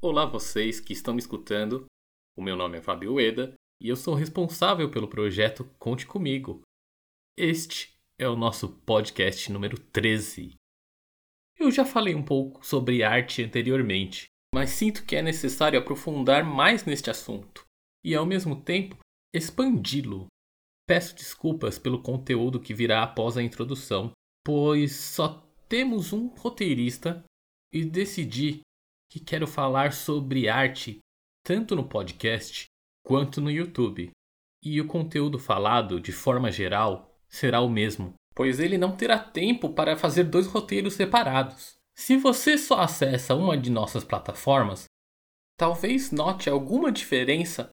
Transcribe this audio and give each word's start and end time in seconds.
Olá 0.00 0.26
vocês 0.26 0.80
que 0.80 0.92
estão 0.92 1.14
me 1.14 1.20
escutando. 1.20 1.86
O 2.36 2.42
meu 2.42 2.56
nome 2.56 2.78
é 2.78 2.82
Fábio 2.82 3.14
Ueda 3.14 3.54
e 3.80 3.88
eu 3.88 3.96
sou 3.96 4.14
responsável 4.14 4.90
pelo 4.90 5.08
projeto 5.08 5.64
Conte 5.78 6.06
Comigo. 6.06 6.62
Este 7.36 7.92
é 8.18 8.28
o 8.28 8.36
nosso 8.36 8.68
podcast 8.68 9.50
número 9.50 9.78
13. 9.78 10.54
Eu 11.58 11.70
já 11.70 11.84
falei 11.84 12.14
um 12.14 12.22
pouco 12.22 12.64
sobre 12.64 13.02
arte 13.02 13.42
anteriormente, 13.42 14.26
mas 14.54 14.70
sinto 14.70 15.04
que 15.04 15.16
é 15.16 15.22
necessário 15.22 15.78
aprofundar 15.78 16.44
mais 16.44 16.84
neste 16.84 17.10
assunto 17.10 17.64
e, 18.04 18.14
ao 18.14 18.24
mesmo 18.24 18.60
tempo, 18.62 18.96
expandi-lo. 19.34 20.26
Peço 20.86 21.14
desculpas 21.16 21.78
pelo 21.78 22.02
conteúdo 22.02 22.60
que 22.60 22.74
virá 22.74 23.02
após 23.02 23.36
a 23.36 23.42
introdução, 23.42 24.12
pois 24.44 24.94
só 24.94 25.43
temos 25.68 26.12
um 26.12 26.28
roteirista 26.28 27.24
e 27.72 27.84
decidi 27.84 28.60
que 29.10 29.20
quero 29.20 29.46
falar 29.46 29.92
sobre 29.92 30.48
arte 30.48 30.98
tanto 31.44 31.76
no 31.76 31.88
podcast 31.88 32.66
quanto 33.04 33.40
no 33.40 33.50
YouTube. 33.50 34.10
E 34.62 34.80
o 34.80 34.86
conteúdo 34.86 35.38
falado, 35.38 36.00
de 36.00 36.10
forma 36.10 36.50
geral, 36.50 37.14
será 37.28 37.60
o 37.60 37.68
mesmo, 37.68 38.14
pois 38.34 38.58
ele 38.58 38.78
não 38.78 38.96
terá 38.96 39.18
tempo 39.18 39.70
para 39.74 39.96
fazer 39.96 40.24
dois 40.24 40.46
roteiros 40.46 40.94
separados. 40.94 41.74
Se 41.94 42.16
você 42.16 42.56
só 42.56 42.80
acessa 42.80 43.34
uma 43.34 43.56
de 43.56 43.70
nossas 43.70 44.02
plataformas, 44.02 44.86
talvez 45.56 46.10
note 46.10 46.48
alguma 46.48 46.90
diferença 46.90 47.70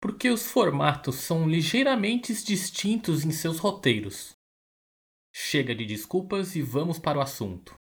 porque 0.00 0.30
os 0.30 0.46
formatos 0.46 1.16
são 1.16 1.48
ligeiramente 1.48 2.32
distintos 2.44 3.24
em 3.24 3.32
seus 3.32 3.58
roteiros. 3.58 4.37
Chega 5.40 5.72
de 5.72 5.86
desculpas 5.86 6.56
e 6.56 6.62
vamos 6.62 6.98
para 6.98 7.16
o 7.16 7.22
assunto. 7.22 7.74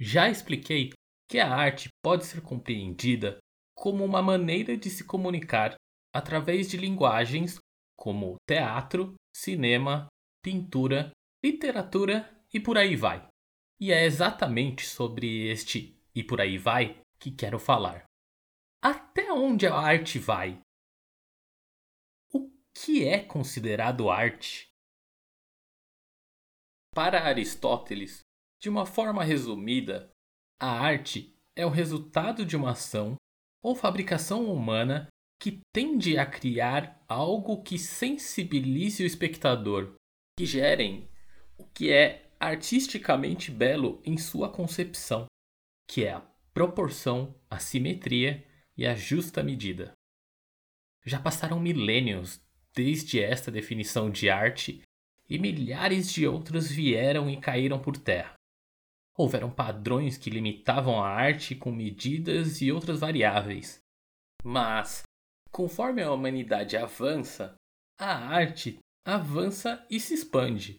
Já 0.00 0.30
expliquei 0.30 0.94
que 1.28 1.38
a 1.38 1.54
arte 1.54 1.90
pode 2.02 2.24
ser 2.24 2.40
compreendida 2.40 3.38
como 3.76 4.02
uma 4.02 4.22
maneira 4.22 4.74
de 4.74 4.88
se 4.88 5.04
comunicar 5.04 5.74
através 6.14 6.68
de 6.68 6.78
linguagens 6.78 7.58
como 7.94 8.36
teatro, 8.48 9.14
cinema, 9.36 10.08
pintura, 10.42 11.12
literatura 11.44 12.42
e 12.52 12.58
por 12.58 12.78
aí 12.78 12.96
vai. 12.96 13.28
E 13.78 13.92
é 13.92 14.06
exatamente 14.06 14.86
sobre 14.86 15.46
este 15.50 15.94
e 16.14 16.24
por 16.24 16.40
aí 16.40 16.56
vai 16.56 16.98
que 17.20 17.30
quero 17.30 17.58
falar. 17.58 18.04
Até 18.82 19.30
onde 19.30 19.66
a 19.66 19.74
arte 19.74 20.18
vai? 20.18 20.58
O 22.32 22.50
que 22.74 23.04
é 23.04 23.22
considerado 23.22 24.10
arte? 24.10 24.67
Para 26.98 27.22
Aristóteles, 27.22 28.22
de 28.60 28.68
uma 28.68 28.84
forma 28.84 29.22
resumida, 29.22 30.10
a 30.60 30.68
arte 30.68 31.32
é 31.54 31.64
o 31.64 31.70
resultado 31.70 32.44
de 32.44 32.56
uma 32.56 32.72
ação 32.72 33.14
ou 33.62 33.76
fabricação 33.76 34.52
humana 34.52 35.06
que 35.40 35.60
tende 35.72 36.18
a 36.18 36.26
criar 36.26 37.00
algo 37.06 37.62
que 37.62 37.78
sensibilize 37.78 39.04
o 39.04 39.06
espectador, 39.06 39.94
que 40.36 40.44
gerem 40.44 41.08
o 41.56 41.64
que 41.66 41.92
é 41.92 42.32
artisticamente 42.40 43.52
belo 43.52 44.02
em 44.04 44.18
sua 44.18 44.50
concepção, 44.50 45.26
que 45.88 46.04
é 46.04 46.14
a 46.14 46.26
proporção, 46.52 47.32
a 47.48 47.60
simetria 47.60 48.44
e 48.76 48.84
a 48.84 48.96
justa 48.96 49.40
medida. 49.40 49.92
Já 51.06 51.20
passaram 51.20 51.60
milênios 51.60 52.40
desde 52.74 53.20
esta 53.20 53.52
definição 53.52 54.10
de 54.10 54.28
arte 54.28 54.82
e 55.28 55.38
milhares 55.38 56.10
de 56.12 56.26
outras 56.26 56.70
vieram 56.70 57.28
e 57.28 57.38
caíram 57.38 57.80
por 57.80 57.96
terra. 57.96 58.34
Houveram 59.16 59.50
padrões 59.50 60.16
que 60.16 60.30
limitavam 60.30 61.02
a 61.02 61.08
arte 61.08 61.54
com 61.54 61.72
medidas 61.72 62.62
e 62.62 62.72
outras 62.72 63.00
variáveis. 63.00 63.80
Mas, 64.44 65.02
conforme 65.50 66.02
a 66.02 66.12
humanidade 66.12 66.76
avança, 66.76 67.54
a 67.98 68.14
arte 68.14 68.78
avança 69.04 69.84
e 69.90 69.98
se 69.98 70.14
expande. 70.14 70.78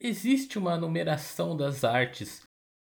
Existe 0.00 0.58
uma 0.58 0.76
numeração 0.76 1.56
das 1.56 1.84
artes, 1.84 2.42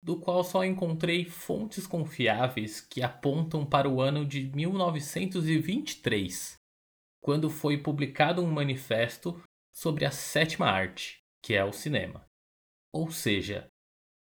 do 0.02 0.20
qual 0.20 0.44
só 0.44 0.64
encontrei 0.64 1.24
fontes 1.24 1.86
confiáveis 1.86 2.80
que 2.80 3.02
apontam 3.02 3.64
para 3.64 3.88
o 3.88 4.02
ano 4.02 4.26
de 4.26 4.50
1923, 4.54 6.56
quando 7.22 7.48
foi 7.48 7.78
publicado 7.78 8.42
um 8.42 8.50
manifesto 8.50 9.40
sobre 9.74 10.04
a 10.04 10.10
sétima 10.10 10.66
arte, 10.66 11.22
que 11.42 11.54
é 11.54 11.64
o 11.64 11.72
cinema. 11.72 12.24
Ou 12.92 13.10
seja, 13.10 13.68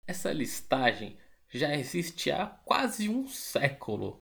essa 0.06 0.32
listagem 0.32 1.18
já 1.48 1.74
existe 1.76 2.30
há 2.30 2.46
quase 2.46 3.08
um 3.08 3.28
século 3.28 4.18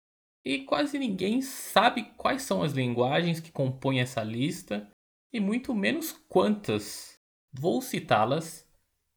e 0.46 0.63
quase 0.63 0.97
ninguém 0.97 1.41
sabe 1.41 2.12
quais 2.13 2.41
são 2.44 2.63
as 2.63 2.72
linguagens 2.72 3.40
que 3.40 3.52
compõem 3.52 4.00
essa 4.00 4.24
lista 4.24 4.90
e 5.31 5.40
muito 5.40 5.75
menos 5.75 6.13
quantas. 6.30 7.19
Vou 7.51 7.81
citá-las 7.81 8.68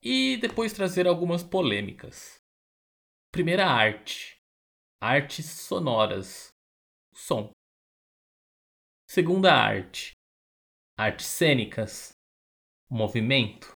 e 0.03 0.37
depois 0.39 0.73
trazer 0.73 1.07
algumas 1.07 1.43
polêmicas. 1.43 2.41
Primeira 3.31 3.67
arte: 3.67 4.37
artes 5.01 5.47
sonoras, 5.47 6.53
som. 7.13 7.51
Segunda 9.07 9.55
arte: 9.55 10.13
artes 10.97 11.27
cênicas, 11.27 12.13
movimento. 12.91 13.73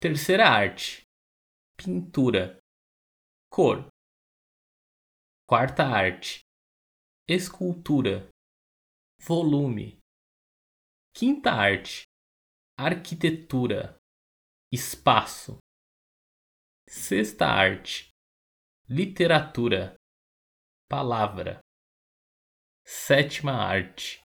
Terceira 0.00 0.48
arte: 0.48 1.02
pintura, 1.76 2.58
cor. 3.50 3.88
Quarta 5.48 5.84
arte: 5.84 6.40
escultura, 7.28 8.28
volume. 9.20 9.98
Quinta 11.14 11.52
arte: 11.52 12.04
arquitetura, 12.76 13.96
espaço. 14.72 15.58
Sexta 16.88 17.46
arte: 17.46 18.10
literatura, 18.88 19.96
palavra. 20.88 21.60
Sétima 22.84 23.52
arte: 23.52 24.25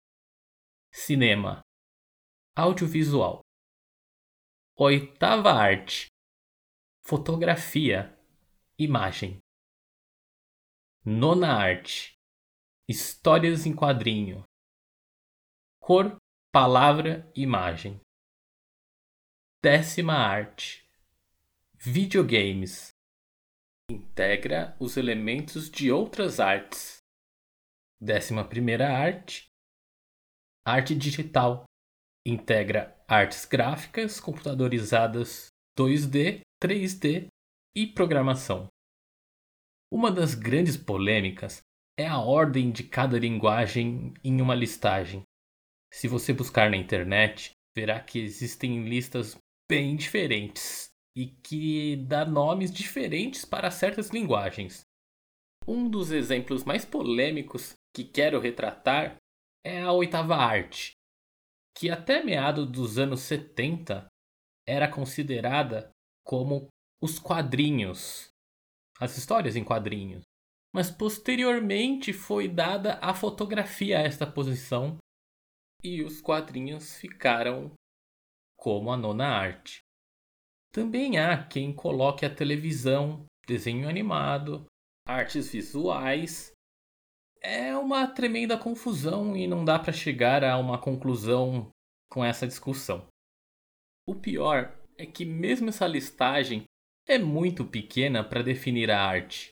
cinema, 0.92 1.60
audiovisual. 2.56 3.40
Oitava 4.76 5.52
arte: 5.52 6.06
fotografia, 7.00 8.18
imagem. 8.78 9.38
Nona 11.04 11.52
arte: 11.52 12.14
histórias 12.88 13.66
em 13.66 13.74
quadrinho. 13.74 14.44
Cor, 15.78 16.16
palavra, 16.52 17.30
imagem. 17.36 18.00
Décima 19.62 20.14
arte: 20.14 20.88
videogames. 21.74 22.88
Integra 23.88 24.76
os 24.80 24.96
elementos 24.96 25.70
de 25.70 25.90
outras 25.90 26.40
artes. 26.40 26.98
Décima 28.00 28.46
primeira 28.46 28.88
arte: 28.88 29.49
arte 30.70 30.94
digital. 30.94 31.64
Integra 32.24 32.96
artes 33.08 33.44
gráficas 33.44 34.20
computadorizadas 34.20 35.46
2D 35.78 36.42
3D 36.62 37.26
e 37.74 37.86
programação. 37.86 38.68
Uma 39.92 40.12
das 40.12 40.34
grandes 40.34 40.76
polêmicas 40.76 41.62
é 41.98 42.06
a 42.06 42.18
ordem 42.18 42.70
de 42.70 42.84
cada 42.84 43.18
linguagem 43.18 44.14
em 44.22 44.40
uma 44.40 44.54
listagem. 44.54 45.22
Se 45.92 46.06
você 46.06 46.32
buscar 46.32 46.70
na 46.70 46.76
internet, 46.76 47.50
verá 47.76 47.98
que 47.98 48.20
existem 48.20 48.88
listas 48.88 49.36
bem 49.68 49.96
diferentes 49.96 50.88
e 51.16 51.26
que 51.26 51.96
dá 51.96 52.24
nomes 52.24 52.72
diferentes 52.72 53.44
para 53.44 53.70
certas 53.70 54.10
linguagens. 54.10 54.82
Um 55.66 55.88
dos 55.90 56.12
exemplos 56.12 56.64
mais 56.64 56.84
polêmicos 56.84 57.74
que 57.94 58.04
quero 58.04 58.38
retratar 58.38 59.16
é 59.64 59.82
a 59.82 59.92
oitava 59.92 60.36
arte, 60.36 60.92
que 61.76 61.90
até 61.90 62.22
meados 62.22 62.66
dos 62.70 62.98
anos 62.98 63.20
70 63.20 64.06
era 64.66 64.90
considerada 64.90 65.90
como 66.24 66.68
os 67.02 67.18
quadrinhos, 67.18 68.30
as 68.98 69.16
histórias 69.16 69.56
em 69.56 69.64
quadrinhos. 69.64 70.22
Mas 70.72 70.90
posteriormente 70.90 72.12
foi 72.12 72.46
dada 72.46 72.98
a 73.02 73.12
fotografia 73.12 73.98
a 73.98 74.02
esta 74.02 74.26
posição 74.26 74.98
e 75.82 76.02
os 76.02 76.20
quadrinhos 76.20 76.94
ficaram 76.94 77.72
como 78.56 78.92
a 78.92 78.96
nona 78.96 79.26
arte. 79.26 79.80
Também 80.72 81.18
há 81.18 81.44
quem 81.44 81.74
coloque 81.74 82.24
a 82.24 82.32
televisão, 82.32 83.24
desenho 83.46 83.88
animado, 83.88 84.66
artes 85.06 85.50
visuais. 85.50 86.52
É 87.42 87.74
uma 87.74 88.06
tremenda 88.06 88.58
confusão 88.58 89.34
e 89.34 89.46
não 89.46 89.64
dá 89.64 89.78
para 89.78 89.94
chegar 89.94 90.44
a 90.44 90.58
uma 90.58 90.78
conclusão 90.78 91.70
com 92.10 92.22
essa 92.22 92.46
discussão. 92.46 93.06
O 94.06 94.14
pior 94.14 94.76
é 94.98 95.06
que 95.06 95.24
mesmo 95.24 95.70
essa 95.70 95.86
listagem 95.86 96.64
é 97.08 97.18
muito 97.18 97.64
pequena 97.64 98.22
para 98.22 98.42
definir 98.42 98.90
a 98.90 99.02
arte. 99.02 99.50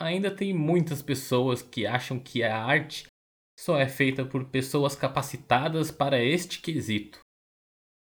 Ainda 0.00 0.34
tem 0.34 0.52
muitas 0.52 1.00
pessoas 1.00 1.62
que 1.62 1.86
acham 1.86 2.18
que 2.18 2.42
a 2.42 2.56
arte 2.56 3.06
só 3.56 3.78
é 3.78 3.88
feita 3.88 4.24
por 4.24 4.46
pessoas 4.46 4.96
capacitadas 4.96 5.92
para 5.92 6.20
este 6.20 6.60
quesito. 6.60 7.20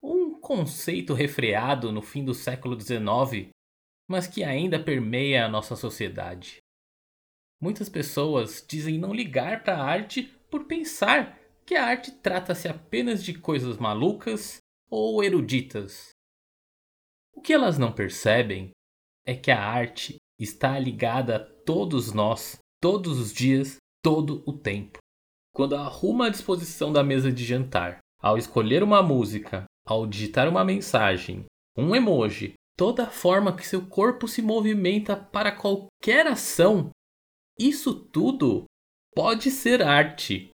Um 0.04 0.38
conceito 0.40 1.14
refreado 1.14 1.94
no 1.94 2.02
fim 2.02 2.26
do 2.26 2.34
século 2.34 2.78
XIX, 2.80 3.50
mas 4.10 4.28
que 4.28 4.44
ainda 4.44 4.84
permeia 4.84 5.46
a 5.46 5.50
nossa 5.50 5.78
sociedade. 5.78 6.58
Muitas 7.60 7.90
pessoas 7.90 8.64
dizem 8.68 9.00
não 9.00 9.14
ligar 9.14 9.64
para 9.64 9.78
a 9.78 9.84
arte 9.84 10.24
por 10.50 10.66
pensar 10.66 11.40
que 11.66 11.76
a 11.76 11.86
arte 11.86 12.12
trata-se 12.12 12.68
apenas 12.68 13.24
de 13.24 13.34
coisas 13.34 13.78
malucas 13.78 14.60
ou 14.90 15.24
eruditas. 15.24 16.10
O 17.34 17.42
que 17.42 17.52
elas 17.52 17.78
não 17.78 17.92
percebem 17.92 18.72
é 19.26 19.36
que 19.36 19.52
a 19.52 19.62
arte 19.62 20.16
está 20.40 20.78
ligada 20.80 21.36
a 21.36 21.40
todos 21.40 22.14
nós, 22.14 22.58
todos 22.80 23.20
os 23.20 23.34
dias, 23.34 23.78
todo 24.04 24.44
o 24.46 24.54
tempo. 24.54 25.00
Quando 25.54 25.76
arruma 25.76 26.28
a 26.28 26.30
disposição 26.30 26.94
da 26.94 27.04
mesa 27.04 27.32
de 27.32 27.44
jantar, 27.44 28.00
ao 28.22 28.38
escolher 28.38 28.84
uma 28.84 29.02
música, 29.02 29.66
ao 29.86 30.06
digitar 30.06 30.48
uma 30.48 30.64
mensagem, 30.64 31.46
um 31.76 31.96
emoji, 31.96 32.54
toda 32.78 33.04
a 33.04 33.10
forma 33.10 33.56
que 33.56 33.68
seu 33.68 33.86
corpo 33.88 34.28
se 34.28 34.42
movimenta 34.42 35.16
para 35.16 35.52
qualquer 35.52 36.28
ação, 36.28 36.90
isso 37.58 37.94
tudo 37.94 38.66
pode 39.16 39.50
ser 39.50 39.82
arte. 39.82 40.50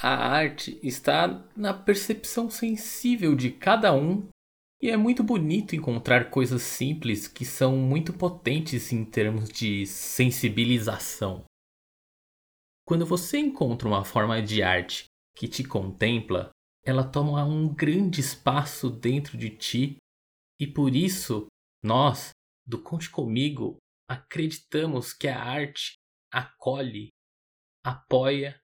A 0.00 0.28
arte 0.28 0.78
está 0.82 1.48
na 1.56 1.74
percepção 1.74 2.50
sensível 2.50 3.34
de 3.34 3.50
cada 3.50 3.92
um 3.94 4.28
e 4.80 4.90
é 4.90 4.96
muito 4.96 5.24
bonito 5.24 5.74
encontrar 5.74 6.30
coisas 6.30 6.62
simples 6.62 7.26
que 7.26 7.44
são 7.44 7.76
muito 7.76 8.12
potentes 8.12 8.92
em 8.92 9.04
termos 9.04 9.48
de 9.48 9.84
sensibilização. 9.86 11.44
Quando 12.86 13.04
você 13.04 13.38
encontra 13.38 13.88
uma 13.88 14.04
forma 14.04 14.40
de 14.40 14.62
arte 14.62 15.06
que 15.36 15.48
te 15.48 15.64
contempla, 15.64 16.50
ela 16.84 17.02
toma 17.02 17.44
um 17.44 17.68
grande 17.68 18.20
espaço 18.20 18.88
dentro 18.88 19.36
de 19.36 19.50
ti 19.50 19.96
e 20.60 20.66
por 20.66 20.94
isso 20.94 21.46
nós, 21.82 22.30
do 22.66 22.80
Conte 22.80 23.10
Comigo, 23.10 23.76
acreditamos 24.08 25.12
que 25.12 25.28
a 25.28 25.42
arte 25.42 25.97
acolhe, 26.30 27.10
apoia 27.82 28.60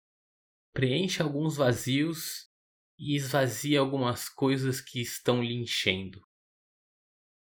preenche 0.73 1.21
alguns 1.21 1.57
vazios 1.57 2.49
e 2.97 3.15
esvazia 3.15 3.79
algumas 3.79 4.29
coisas 4.29 4.81
que 4.81 5.01
estão 5.01 5.43
lhe 5.43 5.53
enchendo. 5.53 6.21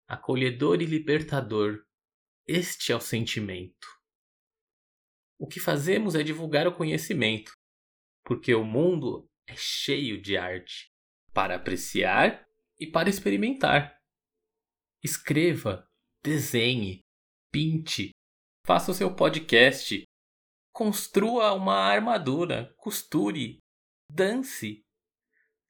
Acolhedor 0.08 0.82
e 0.82 0.86
libertador, 0.86 1.84
este 2.46 2.92
é 2.92 2.96
o 2.96 3.00
sentimento. 3.00 3.86
O 5.38 5.46
que 5.46 5.60
fazemos 5.60 6.14
é 6.14 6.22
divulgar 6.22 6.66
o 6.66 6.74
conhecimento, 6.74 7.52
porque 8.24 8.54
o 8.54 8.64
mundo 8.64 9.28
é 9.46 9.54
cheio 9.56 10.20
de 10.20 10.36
arte 10.36 10.92
para 11.32 11.56
apreciar 11.56 12.46
e 12.78 12.86
para 12.86 13.08
experimentar. 13.08 13.96
Escreva, 15.02 15.88
desenhe, 16.22 17.00
pinte, 17.50 18.10
faça 18.66 18.90
o 18.90 18.94
seu 18.94 19.14
podcast, 19.14 20.04
Construa 20.72 21.52
uma 21.52 21.74
armadura, 21.74 22.72
costure, 22.78 23.58
dance. 24.10 24.82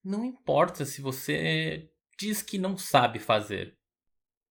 Não 0.05 0.25
importa 0.25 0.85
se 0.85 1.01
você 1.01 1.91
diz 2.19 2.43
que 2.43 2.59
não 2.59 2.77
sabe 2.77 3.19
fazer. 3.19 3.77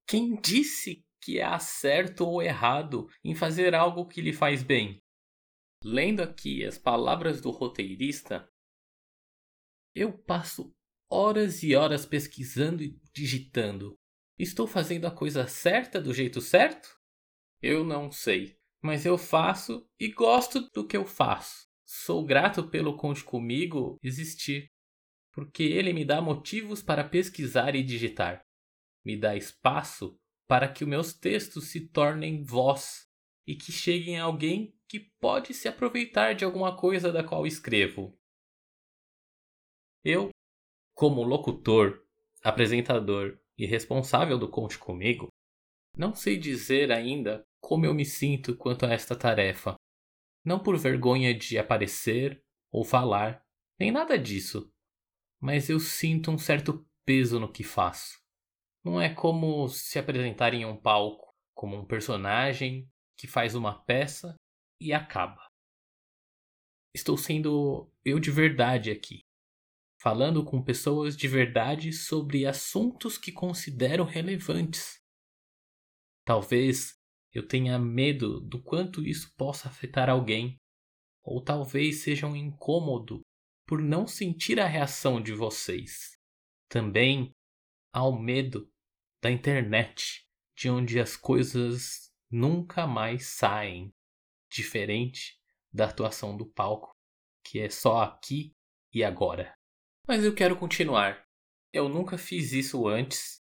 Quem 0.08 0.36
disse 0.36 1.06
que 1.22 1.40
é 1.40 1.60
certo 1.60 2.28
ou 2.28 2.42
errado 2.42 3.08
em 3.24 3.36
fazer 3.36 3.76
algo 3.76 4.08
que 4.08 4.22
lhe 4.22 4.34
faz 4.34 4.64
bem? 4.64 5.00
Lendo 5.84 6.22
aqui 6.22 6.66
as 6.66 6.78
palavras 6.78 7.40
do 7.40 7.52
roteirista, 7.52 8.50
eu 9.96 10.18
passo 10.18 10.74
horas 11.10 11.64
e 11.64 11.76
horas 11.76 12.06
pesquisando 12.06 12.84
e 12.84 13.00
digitando. 13.14 13.96
Estou 14.38 14.68
fazendo 14.68 15.06
a 15.06 15.12
coisa 15.12 15.48
certa 15.48 16.02
do 16.02 16.14
jeito 16.14 16.42
certo? 16.42 16.99
Eu 17.62 17.84
não 17.84 18.12
sei 18.12 18.60
mas 18.82 19.06
eu 19.06 19.18
faço 19.18 19.88
e 20.00 20.10
gosto 20.10 20.62
do 20.72 20.86
que 20.88 20.96
eu 20.96 21.06
faço. 21.06 21.68
Sou 21.86 22.24
grato 22.24 22.68
pelo 22.70 22.96
Conte 22.96 23.24
Comigo 23.24 23.98
existir, 24.02 24.72
porque 25.32 25.64
ele 25.64 25.92
me 25.92 26.06
dá 26.06 26.22
motivos 26.22 26.82
para 26.82 27.04
pesquisar 27.04 27.76
e 27.76 27.84
digitar. 27.84 28.46
Me 29.04 29.18
dá 29.18 29.36
espaço 29.36 30.18
para 30.48 30.68
que 30.68 30.84
os 30.84 30.90
meus 30.90 31.14
textos 31.14 31.66
se 31.66 31.88
tornem 31.88 32.44
voz 32.44 33.08
e 33.46 33.56
que 33.56 33.72
cheguem 33.72 34.20
a 34.20 34.24
alguém 34.24 34.76
que 34.88 35.00
pode 35.20 35.54
se 35.54 35.68
aproveitar 35.68 36.34
de 36.34 36.46
alguma 36.46 36.76
coisa 36.76 37.12
da 37.12 37.24
qual 37.24 37.46
escrevo. 37.46 38.18
Eu, 40.04 40.30
como 40.94 41.24
locutor, 41.24 42.04
apresentador 42.44 43.40
e 43.58 43.66
responsável 43.66 44.38
do 44.38 44.50
Conte 44.50 44.78
Comigo, 44.78 45.28
não 45.98 46.14
sei 46.14 46.38
dizer 46.38 46.92
ainda 46.92 47.46
como 47.62 47.86
eu 47.86 47.94
me 47.94 48.06
sinto 48.06 48.56
quanto 48.56 48.86
a 48.86 48.90
esta 48.90 49.16
tarefa. 49.16 49.76
Não 50.44 50.62
por 50.62 50.78
vergonha 50.78 51.38
de 51.38 51.58
aparecer 51.58 52.44
ou 52.72 52.84
falar, 52.84 53.44
nem 53.80 53.92
nada 53.92 54.18
disso, 54.18 54.72
mas 55.40 55.70
eu 55.70 55.80
sinto 55.80 56.32
um 56.32 56.38
certo 56.38 56.86
peso 57.06 57.40
no 57.40 57.52
que 57.52 57.64
faço. 57.64 58.20
Não 58.84 59.00
é 59.00 59.14
como 59.14 59.68
se 59.68 60.00
apresentar 60.00 60.54
em 60.54 60.66
um 60.66 60.76
palco, 60.76 61.34
como 61.54 61.76
um 61.76 61.86
personagem 61.86 62.90
que 63.18 63.28
faz 63.28 63.56
uma 63.56 63.84
peça 63.84 64.36
e 64.82 64.94
acaba. 64.94 65.46
Estou 66.96 67.18
sendo 67.18 67.92
eu 68.04 68.20
de 68.20 68.32
verdade 68.32 68.90
aqui, 68.90 69.22
falando 70.02 70.44
com 70.44 70.64
pessoas 70.64 71.16
de 71.16 71.28
verdade 71.28 71.92
sobre 71.92 72.46
assuntos 72.46 73.18
que 73.18 73.32
considero 73.32 74.04
relevantes. 74.04 75.00
Talvez 76.26 76.99
eu 77.34 77.48
tenha 77.48 77.78
medo 77.78 78.40
do 78.40 78.62
quanto 78.62 79.06
isso 79.06 79.32
possa 79.38 79.70
afetar 79.70 80.10
alguém, 80.10 80.58
ou 81.24 81.44
talvez 81.44 82.02
seja 82.02 82.26
um 82.26 82.36
incômodo 82.36 83.22
por 83.68 83.82
não 83.82 84.08
sentir 84.08 84.60
a 84.60 84.66
reação 84.66 85.22
de 85.22 85.34
vocês. 85.34 86.18
Também 86.68 87.32
há 87.94 88.04
o 88.04 88.18
medo 88.18 88.68
da 89.22 89.30
internet, 89.30 90.24
de 90.58 90.70
onde 90.70 91.00
as 91.00 91.16
coisas 91.16 92.10
nunca 92.32 92.88
mais 92.88 93.28
saem, 93.28 93.94
diferente 94.52 95.38
da 95.72 95.86
atuação 95.86 96.36
do 96.36 96.52
palco, 96.52 96.92
que 97.44 97.60
é 97.60 97.70
só 97.70 98.02
aqui 98.02 98.54
e 98.94 99.04
agora. 99.04 99.54
Mas 100.08 100.24
eu 100.24 100.34
quero 100.34 100.58
continuar. 100.58 101.24
Eu 101.72 101.88
nunca 101.88 102.18
fiz 102.18 102.52
isso 102.52 102.88
antes, 102.88 103.40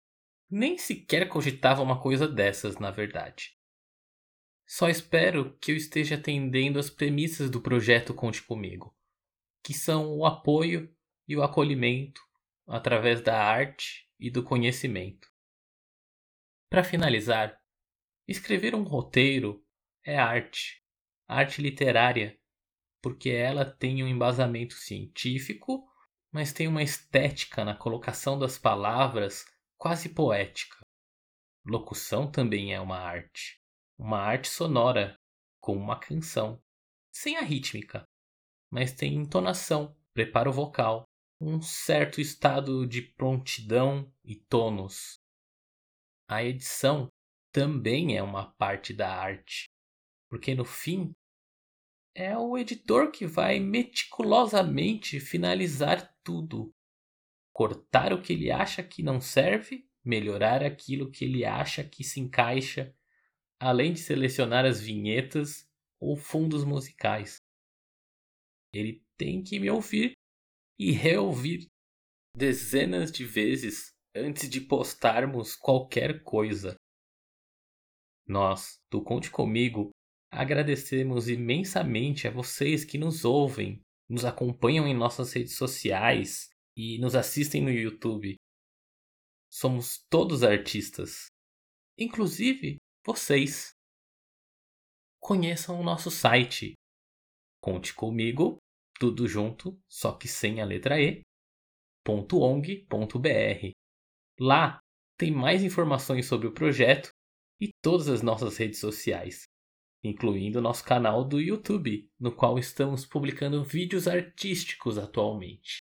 nem 0.50 0.76
sequer 0.76 1.28
cogitava 1.28 1.82
uma 1.82 2.00
coisa 2.00 2.28
dessas, 2.28 2.78
na 2.78 2.90
verdade. 2.90 3.57
Só 4.70 4.90
espero 4.90 5.56
que 5.56 5.72
eu 5.72 5.76
esteja 5.76 6.16
atendendo 6.16 6.78
as 6.78 6.90
premissas 6.90 7.48
do 7.48 7.58
projeto 7.58 8.12
Conte 8.12 8.42
Comigo, 8.42 8.94
que 9.64 9.72
são 9.72 10.14
o 10.14 10.26
apoio 10.26 10.94
e 11.26 11.34
o 11.34 11.42
acolhimento 11.42 12.20
através 12.66 13.22
da 13.22 13.42
arte 13.42 14.06
e 14.20 14.30
do 14.30 14.44
conhecimento. 14.44 15.26
Para 16.68 16.84
finalizar, 16.84 17.58
escrever 18.28 18.74
um 18.74 18.82
roteiro 18.82 19.66
é 20.04 20.18
arte, 20.18 20.84
arte 21.26 21.62
literária, 21.62 22.38
porque 23.00 23.30
ela 23.30 23.64
tem 23.64 24.04
um 24.04 24.06
embasamento 24.06 24.74
científico, 24.74 25.90
mas 26.30 26.52
tem 26.52 26.68
uma 26.68 26.82
estética 26.82 27.64
na 27.64 27.74
colocação 27.74 28.38
das 28.38 28.58
palavras 28.58 29.46
quase 29.78 30.10
poética. 30.10 30.76
Locução 31.64 32.30
também 32.30 32.74
é 32.74 32.80
uma 32.80 32.98
arte 32.98 33.58
uma 33.98 34.18
arte 34.18 34.48
sonora 34.48 35.18
com 35.60 35.76
uma 35.76 35.98
canção, 35.98 36.62
sem 37.12 37.36
a 37.36 37.40
rítmica, 37.40 38.04
mas 38.70 38.92
tem 38.92 39.14
entonação, 39.14 39.96
preparo 40.14 40.52
vocal, 40.52 41.04
um 41.40 41.60
certo 41.60 42.20
estado 42.20 42.86
de 42.86 43.02
prontidão 43.02 44.12
e 44.24 44.36
tônus. 44.36 45.18
A 46.28 46.44
edição 46.44 47.08
também 47.52 48.16
é 48.16 48.22
uma 48.22 48.52
parte 48.52 48.92
da 48.92 49.12
arte, 49.12 49.66
porque 50.28 50.54
no 50.54 50.64
fim 50.64 51.12
é 52.14 52.36
o 52.36 52.58
editor 52.58 53.10
que 53.10 53.26
vai 53.26 53.58
meticulosamente 53.60 55.20
finalizar 55.20 56.14
tudo, 56.22 56.72
cortar 57.52 58.12
o 58.12 58.20
que 58.20 58.32
ele 58.32 58.50
acha 58.50 58.82
que 58.82 59.02
não 59.02 59.20
serve, 59.20 59.88
melhorar 60.04 60.62
aquilo 60.62 61.10
que 61.10 61.24
ele 61.24 61.44
acha 61.44 61.82
que 61.84 62.02
se 62.04 62.20
encaixa 62.20 62.94
além 63.60 63.92
de 63.92 64.00
selecionar 64.00 64.64
as 64.64 64.80
vinhetas 64.80 65.66
ou 66.00 66.16
fundos 66.16 66.64
musicais. 66.64 67.36
Ele 68.72 69.02
tem 69.16 69.42
que 69.42 69.58
me 69.58 69.70
ouvir 69.70 70.12
e 70.78 70.92
reouvir 70.92 71.66
dezenas 72.36 73.10
de 73.10 73.24
vezes 73.24 73.90
antes 74.14 74.48
de 74.48 74.60
postarmos 74.60 75.56
qualquer 75.56 76.22
coisa. 76.22 76.76
Nós, 78.26 78.78
do 78.90 79.02
Conte 79.02 79.30
Comigo, 79.30 79.90
agradecemos 80.30 81.28
imensamente 81.28 82.28
a 82.28 82.30
vocês 82.30 82.84
que 82.84 82.98
nos 82.98 83.24
ouvem, 83.24 83.80
nos 84.08 84.24
acompanham 84.24 84.86
em 84.86 84.94
nossas 84.94 85.32
redes 85.32 85.56
sociais 85.56 86.50
e 86.76 86.98
nos 86.98 87.14
assistem 87.14 87.62
no 87.62 87.70
YouTube. 87.70 88.36
Somos 89.50 90.04
todos 90.10 90.42
artistas, 90.44 91.26
inclusive 91.98 92.76
vocês. 93.04 93.70
Conheçam 95.20 95.80
o 95.80 95.84
nosso 95.84 96.10
site. 96.10 96.74
Conte 97.60 97.92
comigo, 97.94 98.58
tudo 98.98 99.26
junto, 99.26 99.78
só 99.88 100.12
que 100.12 100.28
sem 100.28 100.60
a 100.60 100.64
letra 100.64 101.00
E. 101.00 101.22
.ong.br. 102.06 103.70
Lá 104.40 104.80
tem 105.18 105.30
mais 105.30 105.62
informações 105.62 106.26
sobre 106.26 106.46
o 106.46 106.54
projeto 106.54 107.10
e 107.60 107.70
todas 107.82 108.08
as 108.08 108.22
nossas 108.22 108.56
redes 108.56 108.78
sociais, 108.78 109.42
incluindo 110.02 110.62
nosso 110.62 110.84
canal 110.84 111.24
do 111.24 111.40
YouTube, 111.40 112.08
no 112.18 112.34
qual 112.34 112.58
estamos 112.58 113.04
publicando 113.04 113.64
vídeos 113.64 114.06
artísticos 114.06 114.96
atualmente. 114.96 115.78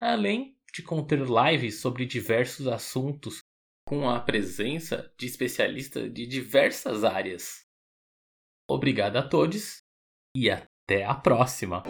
Além 0.00 0.56
de 0.72 0.82
conter 0.82 1.20
lives 1.20 1.80
sobre 1.80 2.06
diversos 2.06 2.66
assuntos 2.66 3.40
com 3.90 4.08
a 4.08 4.20
presença 4.20 5.12
de 5.18 5.26
especialistas 5.26 6.14
de 6.14 6.24
diversas 6.24 7.02
áreas. 7.02 7.66
Obrigado 8.70 9.16
a 9.16 9.28
todos 9.28 9.82
e 10.32 10.48
até 10.48 11.04
a 11.04 11.12
próxima! 11.12 11.82